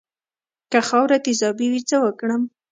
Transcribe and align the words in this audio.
که 0.71 0.79
خاوره 0.87 1.17
تیزابي 1.25 1.67
وي 1.71 1.81
څه 1.89 1.97
وکړم؟ 2.03 2.41